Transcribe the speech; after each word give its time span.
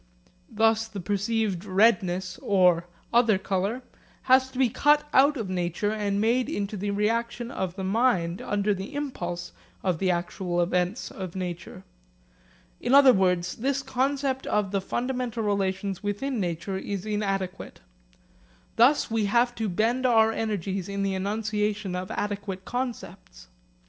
Thus 0.49 0.87
the 0.87 0.99
perceived 0.99 1.63
redness 1.63 2.39
or, 2.41 2.87
other 3.13 3.37
colour 3.37 3.83
has 4.23 4.49
to 4.49 4.57
be 4.57 4.67
cut 4.67 5.07
out 5.13 5.37
of 5.37 5.47
nature 5.47 5.91
and 5.91 6.19
made 6.19 6.49
into 6.49 6.75
the 6.75 6.89
reaction 6.89 7.51
of 7.51 7.75
the 7.75 7.83
mind 7.83 8.41
under 8.41 8.73
the 8.73 8.95
impulse 8.95 9.51
of 9.83 9.99
the 9.99 10.09
actual 10.09 10.59
events 10.59 11.11
of 11.11 11.35
nature. 11.35 11.83
In 12.79 12.95
other 12.95 13.13
words 13.13 13.53
this 13.57 13.83
concept 13.83 14.47
of 14.47 14.71
the 14.71 14.81
fundamental 14.81 15.43
relations 15.43 16.01
within 16.01 16.39
nature 16.39 16.79
is 16.79 17.05
inadequate. 17.05 17.81
Thus 18.77 19.11
we 19.11 19.25
have 19.25 19.53
to 19.53 19.69
bend 19.69 20.07
our 20.07 20.31
energies 20.31 20.87
to 20.87 20.97
the 20.99 21.13
enunciation 21.13 21.95
of 21.95 22.09
adequate 22.09 22.65
concepts. 22.65 23.49